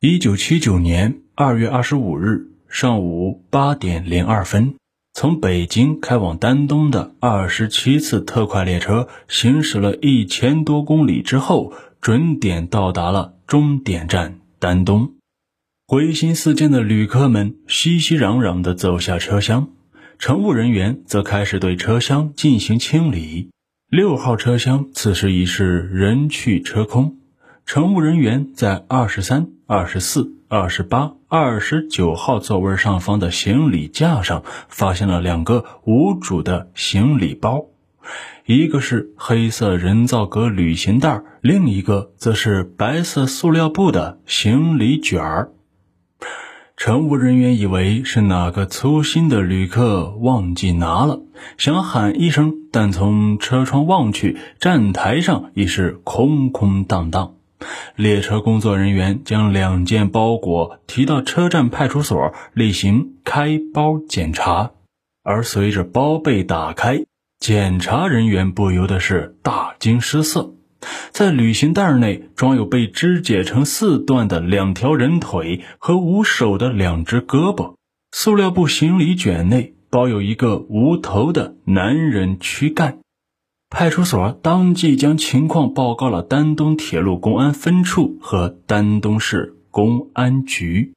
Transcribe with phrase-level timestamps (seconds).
[0.00, 4.74] 一九七九年二月二十五日上午八点零二分，
[5.14, 11.72] 从北京开往丹东的二十七次特快列车行驶了一千多公里之后，
[12.02, 15.14] 准点到达了终点站丹东。
[15.86, 19.70] 归心似箭的旅客们熙熙攘攘地走下车厢，
[20.18, 23.48] 乘务人员则开始对车厢进行清理。
[23.88, 27.16] 六号车厢此时已是人去车空。
[27.66, 37.64] 乘务人员在二十三、二十四、二十八、二十九号座位上方的行李架上，发现了两个无主的行李包，
[38.46, 45.50] 一个是黑色人造革旅行袋，另一个则是白色塑料布的行李卷儿。
[46.76, 51.20] 乘务人员以为是哪个粗心的旅客忘记拿了，
[51.58, 57.32] 想喊一声，但从车窗望去，站台上已是空空荡荡。
[57.94, 64.72] 列车工作人员将两件包裹提到车站派出所，例行开包检查。
[65.22, 67.04] 而随着包被打开，
[67.40, 70.52] 检查人员不由得是大惊失色。
[71.10, 77.74] 在旅行袋内装有被肢解成四段的两条人腿和无手的两只胳膊，
[78.12, 82.98] 塑料布行李卷内包有一个无头的男人躯干。
[83.78, 90.94] 派出所当即将情况报告了丹东铁路公安分处和丹东市公安局。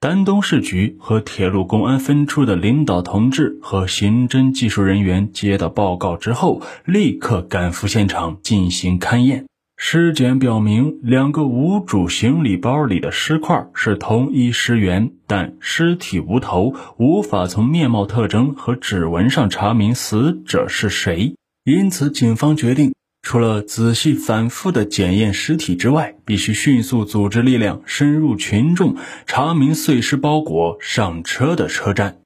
[0.00, 9.44] 丹东市局和铁路公安分处的领导同志和刑侦技术人员接到报告之后，立刻赶赴现场进行勘验。
[9.76, 21.34] 尸检表明，两个无主行李包里的尸块是同一尸源，但尸体无头，无法从面貌特征和指纹上查明死者是谁。
[21.66, 28.94] 因此，警方决定，除了仔细反复的检验尸体之外，必须迅速组织力量深入群众，
[29.26, 32.18] 查明碎尸包裹上车的车站。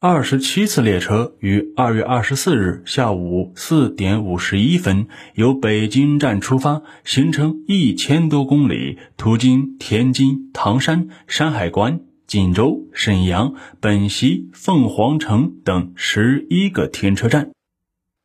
[0.00, 17.52] 二十七次列车于二月二十四日下午四点五十一分由北京站出发，行程一千多公里，途经天津、唐山、山海关、锦州、沈阳、本溪、凤凰城等十一个停车站。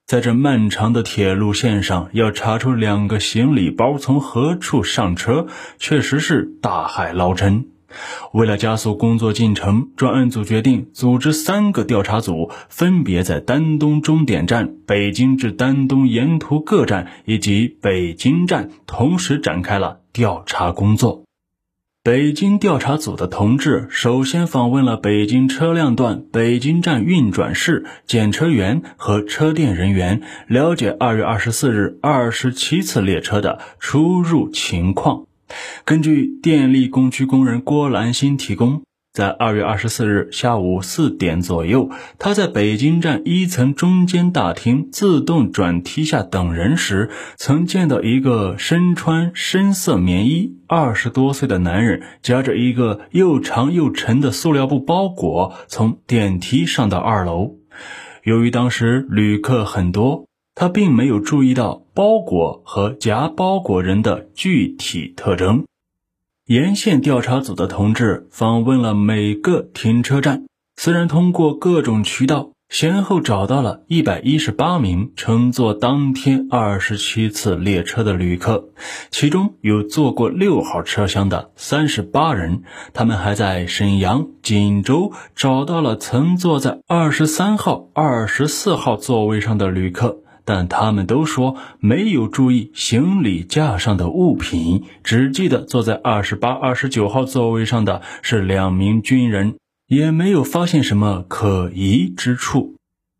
[0.07, 5.47] 在这漫长的铁路线上，要查出两个行李包从何处上车，
[5.79, 7.65] 确实是大海捞针。
[8.31, 21.26] 为了加速工作进程，专案组决定组织三个调查组，分别在丹东终点站、北京至丹东沿途各站以及北京站同时展开了调查工作。
[22.07, 35.25] 北京调查组的同志首先访问了北京车辆段北京站运转室、检车员和车店人员，了解二月二十四日二十七次列车的出入情况。
[35.83, 38.86] 根据电力工区工人郭兰新提供。
[39.17, 41.89] 在二月二十四日下午四点左右，
[42.19, 57.55] 他在北京站一层中间大厅自动转梯下等人时，曾见到一个身穿深色棉衣、二十多岁的男人，夹着一个又长又沉的塑料布包裹从电梯上到二楼。
[58.23, 65.63] 由于当时旅客很多，他并没有注意到包裹和夹包裹人的具体特征。
[66.47, 70.45] 沿线调查组的同志访问了每个停车站，
[70.77, 78.69] 虽然通过各种渠道先后找到了一百一十八名乘坐当天二十七次列车的旅客，
[79.11, 82.63] 其中有坐过六号车厢的三十八人。
[82.93, 90.19] 他们还在沈阳、锦州找到了曾坐在二十三号、二十四号座位上的旅客。
[90.47, 99.55] 但他们都说没有注意行李架上的物品，只记得坐在二十八、二十九号座位上的是两名军人，
[99.87, 102.75] 也没有发现什么可疑之处。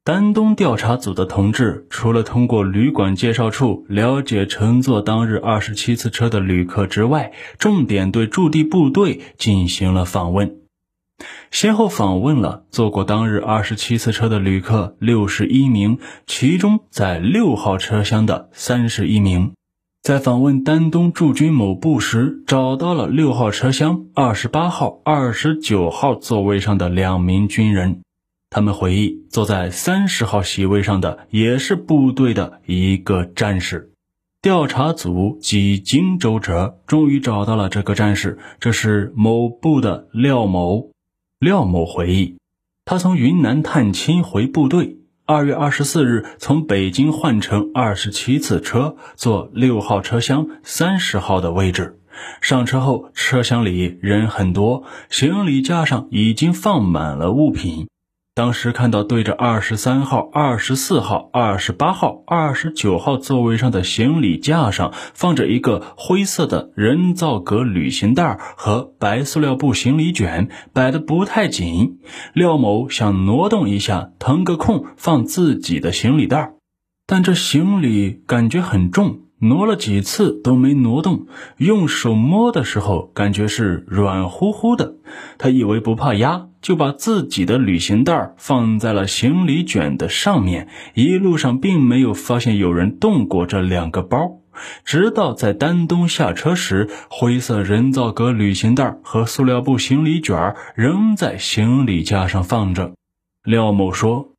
[0.06, 10.60] 丹东调查组的同志除了通过旅馆介绍处了解乘坐当日二十七次车的旅客之外，重点对驻地部队进行了访问。
[11.52, 19.54] 先后访问了坐过当日二十七次车的旅客六十一名，其中在六号车厢的三十一名。
[20.04, 28.02] 在访问丹东驻军某部时，找到了六号车厢二十八号、二十九号座位上的两名军人。
[28.50, 33.92] 他们回忆，坐在三十号席位上的也是部队的一个战士。
[34.42, 40.92] 调查组几经周折，终于找到了这个战士，这是某部的廖某。
[41.40, 42.40] 廖某回忆，
[42.84, 44.98] 他从云南探亲回部队，
[45.28, 52.00] 二月二十四日从北京换乘二十七次车，坐六号车厢三十号的位置。
[52.42, 57.88] 上车后，车厢里人很多，行李架上已经放满了物品。
[58.38, 71.98] 当时看到对着二十三号、二十四号、二十八号、二十九号座位上的行李架上放着一个灰色的人造革旅行袋和白塑料布行李卷，摆得不太紧。
[72.36, 76.52] 廖某想挪动一下，腾个空放自己的行李袋，
[77.08, 79.22] 但这行李感觉很重。
[79.40, 84.96] 挪了几次都没挪动，用手摸的时候感觉是软乎乎的。
[85.38, 90.68] 他以为不怕压，就把自己的旅行袋放在了行李卷的上面。
[90.96, 94.42] 一路上并没有发现有人动过这两个包，
[94.84, 102.92] 直到在丹东下车时，灰色人造革旅行袋和塑料布行李卷仍在行李架上放着。
[103.46, 104.34] 廖某说。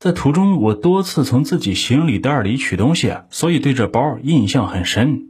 [0.00, 5.28] 在途中，我多次从自己行李袋里取东西，所以对这包印象很深。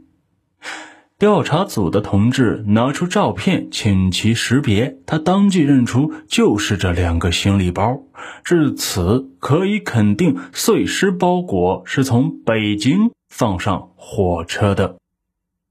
[1.17, 8.01] 调查组的同志拿出照片，请其识别，他当即认出就是这两个行李包。
[8.43, 14.97] 至此，可以肯定碎尸包裹是从北京放上火车的。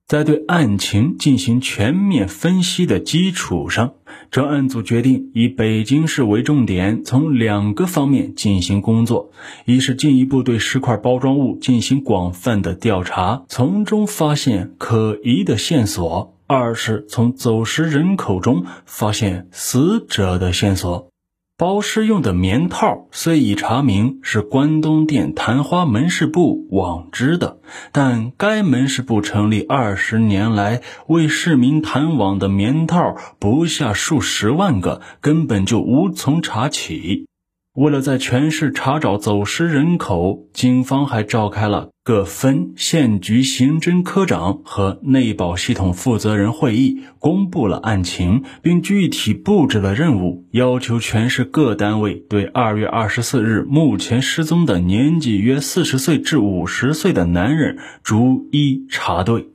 [0.06, 3.94] 在对案情进行全面分析的基础上，
[4.30, 9.30] 专案组决定以北京市为重点，从两个方面进行工作：
[9.64, 21.13] 一是进一步对石块包装物进行广泛的调查，从中发现可疑的线索；二是从走失人口中发现死者的线索。
[21.56, 27.58] 包尸用的棉套虽已查明是关东店昙花门市部网织的，
[27.92, 37.28] 但该门市部成立二十年来，为市民弹网的棉套不下数十万个，根本就无从查起。
[37.74, 59.48] 为了在全市查找走失人口，警方还召开了各分县局刑侦科长和内保系统负责人会议，公布了案情，并具体布置了任务，要求全市各单位对二月二十四日目前失踪的年纪约四十岁至五十岁的男人逐一查对。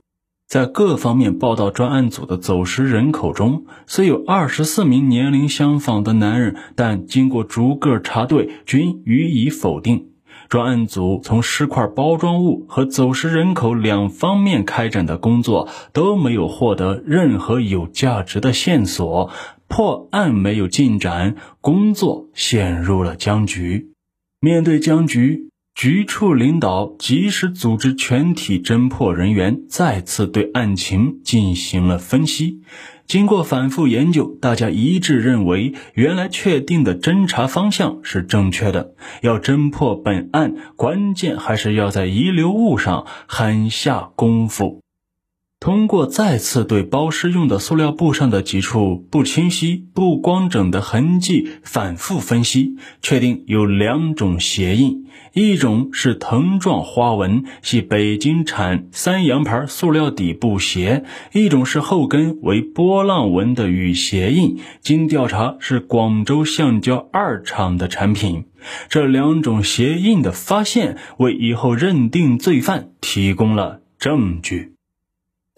[0.50, 10.08] 在各方面报道专案组的走失人口中，虽有二十四名年龄相仿的男人，但经过逐个查对，均予以否定。
[10.48, 19.30] 专案组从尸块包装物和走失人口两方面开展的工作，都没有获得任何有价值的线索，
[19.68, 23.92] 破案没有进展，工作陷入了僵局。
[24.40, 25.49] 面对僵局。
[25.74, 32.60] 局处领导及时组织全体侦破人员，再次对案情进行了分析。
[33.06, 38.94] 经过反复研究，大家一致认为，原来确定的侦查方向是正确的。
[39.22, 44.80] 要侦破本案，关键还是要在遗留物上狠下功夫。
[45.60, 55.04] 通过再次对包尸用的塑料布上的几处不清晰、不光整的痕迹反复分析，确定有两种鞋印：
[55.34, 61.02] 一种是藤状花纹，系北京产三洋牌塑料底布鞋；
[61.34, 64.60] 一种是后跟为波浪纹的雨鞋印。
[64.80, 68.46] 经调查，是广州橡胶二厂的产品。
[68.88, 74.72] 这两种鞋印的发现，为以后认定罪犯提供了证据。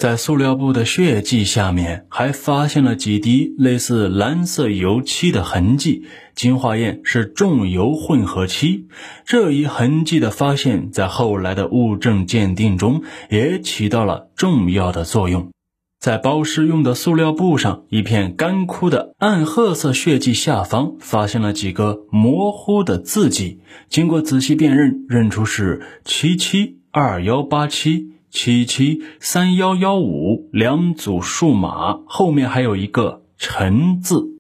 [0.03, 8.89] 在塑料布的血迹下面，还发现了几滴类似蓝色油漆的痕迹，经化验是重油混合漆。
[9.25, 15.53] 这一痕迹的发现，在后来的物证鉴定中也起到了重要的作用。
[16.01, 28.12] 在包尸用的塑料布上，一片干枯的暗褐色血迹下方，发现了几个模糊的字迹，经过仔细辨认，认出是七七二幺八七。
[28.33, 34.31] 七七三幺幺五两组数码，后面还有一个陈字。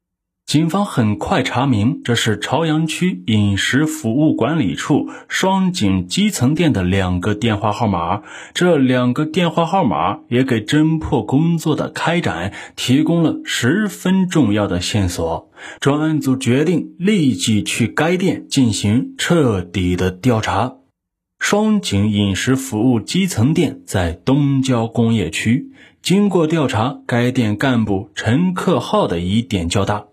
[0.47, 8.23] 警方很快查明，这是朝阳区饮食服务管理处双井基层店的两个电话号码。
[8.55, 15.51] 这两个电话号码也给侦破工作的开展提供了十分重要的线索。
[15.81, 20.77] 专案组决定立即去该店进行彻底的调查。
[21.45, 25.73] 双井饮食服务基层店在东郊工业区。
[26.01, 30.05] 经过调查，该店干部陈克浩的疑点较大。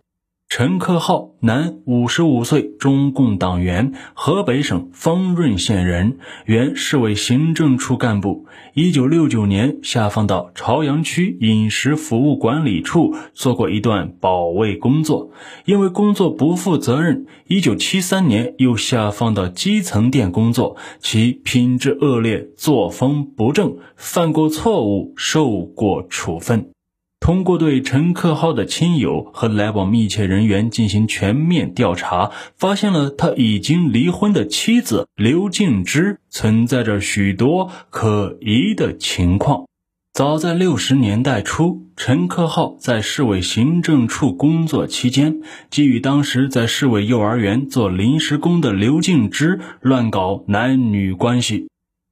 [0.52, 8.48] 陈克浩，男，五十五岁，中共党员，河北省丰润县人，原市委行政处干部。
[8.74, 15.30] 一九六九年下放到朝阳区饮食服务管理处做过一段保卫工作，
[15.66, 26.72] 因为工作不负责任，一九七三年又下放到基层店工作，其品质恶劣，作风不正，犯过错误，受过处分。
[27.20, 39.66] 通过对陈克浩的亲友和来往密切人员进行全面调查，发现了他已经离婚的妻子刘静芝存在着许多可疑的情况。
[40.12, 51.69] 早在六十年代初，陈克浩在市委行政处工作期间，即与当时在市委幼儿园做临时工的刘静芝乱搞男女关系。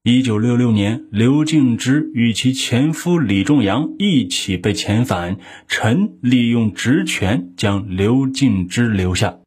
[0.10, 5.36] 一九六六年，刘静之与其前夫李仲阳一起被遣返，
[5.68, 9.40] 陈利用职权将刘静之留下。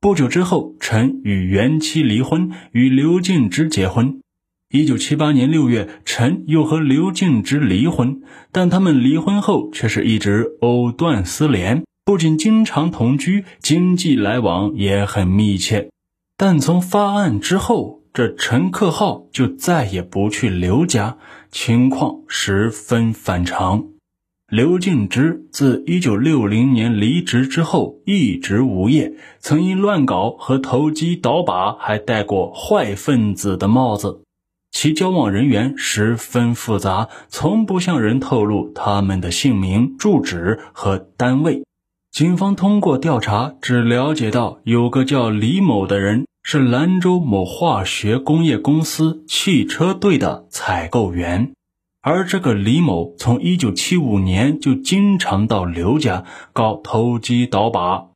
[0.00, 4.22] 不久之后，陈与原妻离婚，与刘静之结婚。
[4.70, 15.90] 一九七八年六月，陈又和刘静之离婚，但他们离婚后却是一直藕断丝连，不仅经常同居，经济来往也很密切。
[16.38, 21.18] 但从发案之后，这陈克浩就再也不去刘家，
[21.50, 23.88] 情况十分反常。
[24.48, 34.22] 刘敬之自1960年离职之后一直无业，曾因乱搞和投机倒把，还戴过坏分子的帽子。
[34.70, 41.64] 其交往人员十分复杂，从不向人透露他们的姓名、住址和单位。
[42.10, 46.24] 警方通过调查，只了解到有个叫李某的人。
[46.48, 51.54] 是兰州某化学工业公司汽车队的采购员，
[52.00, 58.10] 而这个李某从一九七五年就经常到刘家搞投机倒把。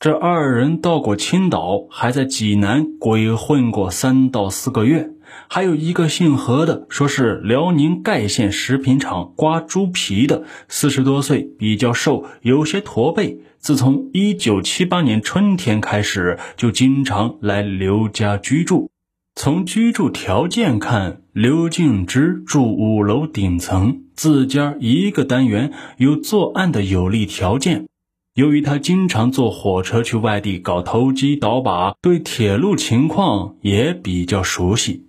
[0.00, 5.10] 这二人到过青岛，还在济南鬼混过三到四个月。
[5.48, 13.40] 还有一个姓何的，说是辽宁盖县食品厂刮猪皮的，四十多岁，比较瘦，有些驼背。
[13.64, 18.90] 自从一九七八年春天开始，就经常来刘家居住。
[19.36, 27.86] 从居住条件看，刘静之住五楼顶层，自家一个单元，有作案的有利条件。
[28.34, 35.06] 由于他经常坐火车去外地搞投机倒把，对铁路情况也比较熟悉。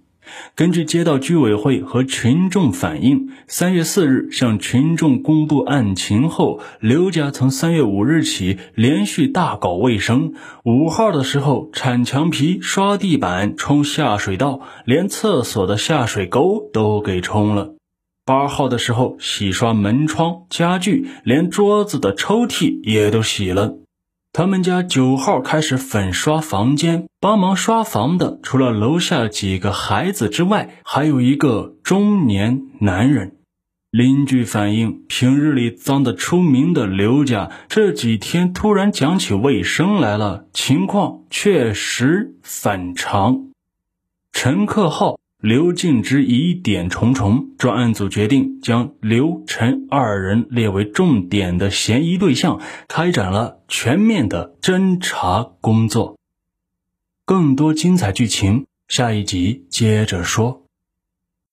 [0.55, 10.33] 根据街道居委会和群众反映，三月四日向群众公布案情后，刘家从三月五日起连续大搞卫生。
[10.63, 17.75] 五号的时候铲墙皮、刷地板、冲下水道，连厕所的下水沟都给冲了。
[18.25, 23.75] 八号的时候洗刷门窗、家具，连桌子的抽屉也都洗了。
[24.37, 33.37] 他们家九号开始粉刷房间，帮忙刷房的除了楼下几个孩子之外，还有一个中年男人。
[33.91, 43.51] 邻居反映，平日里脏得出名的刘家，这几天突然讲起卫生来了，情况确实反常。
[44.33, 45.15] 陈克浩。
[45.45, 56.17] 刘敬之疑点重重，专案组决定将刘、陈二人列为重点的嫌疑对象，开展了全面的侦查工作。
[57.25, 60.64] 更多精彩剧情，下一集接着说。